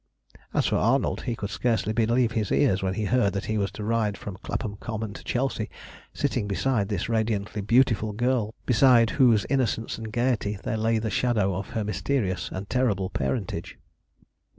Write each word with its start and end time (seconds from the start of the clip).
As 0.51 0.65
for 0.65 0.77
Arnold, 0.77 1.25
he 1.29 1.35
could 1.35 1.51
scarcely 1.51 1.93
believe 1.93 2.31
his 2.31 2.51
ears 2.51 2.81
when 2.81 2.95
he 2.95 3.05
heard 3.05 3.33
that 3.33 3.45
he 3.45 3.59
was 3.59 3.69
to 3.73 3.83
ride 3.83 4.17
from 4.17 4.35
Clapham 4.41 4.77
Common 4.77 5.13
to 5.13 5.23
Chelsea 5.23 5.69
sitting 6.11 6.47
beside 6.47 6.89
this 6.89 7.07
radiantly 7.07 7.61
beautiful 7.61 8.11
girl, 8.11 8.55
behind 8.65 9.11
whose 9.11 9.45
innocence 9.47 9.99
and 9.99 10.11
gaiety 10.11 10.57
there 10.63 10.75
lay 10.77 10.97
the 10.97 11.11
shadow 11.11 11.53
of 11.53 11.69
her 11.77 11.83
mysterious 11.83 12.49
and 12.51 12.67
terrible 12.67 13.11
parentage. 13.11 13.77